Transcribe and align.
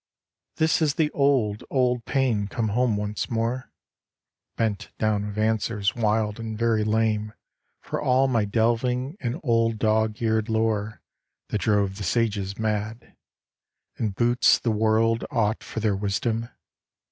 This 0.55 0.81
is 0.81 0.95
the 0.95 1.11
old, 1.11 1.63
old 1.69 2.05
pain 2.05 2.47
come 2.47 2.69
home 2.69 2.97
once 2.97 3.29
more, 3.29 3.71
Bent 4.55 4.89
down 4.97 5.27
with 5.27 5.37
answers 5.37 5.93
wild 5.93 6.39
and 6.39 6.57
very 6.57 6.83
lame 6.83 7.33
For 7.81 8.01
all 8.01 8.27
my 8.27 8.43
delving 8.45 9.15
in 9.19 9.39
old 9.43 9.77
dog 9.77 10.19
eared 10.19 10.49
lore 10.49 11.03
That 11.49 11.61
drove 11.61 11.97
the 11.97 12.03
Sages 12.03 12.57
mad. 12.57 13.15
And 13.95 14.15
boots 14.15 14.57
the 14.57 14.71
world 14.71 15.23
Aught 15.29 15.63
for 15.63 15.81
their 15.81 15.95
wisdom 15.95 16.49